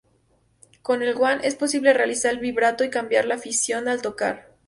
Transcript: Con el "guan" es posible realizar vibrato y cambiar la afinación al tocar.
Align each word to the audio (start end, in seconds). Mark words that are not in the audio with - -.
Con 0.81 1.03
el 1.03 1.13
"guan" 1.13 1.43
es 1.43 1.53
posible 1.53 1.93
realizar 1.93 2.39
vibrato 2.39 2.83
y 2.83 2.89
cambiar 2.89 3.25
la 3.25 3.35
afinación 3.35 3.87
al 3.87 4.01
tocar. 4.01 4.57